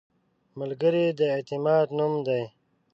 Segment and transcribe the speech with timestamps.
[0.59, 2.43] ملګری د اعتماد نوم دی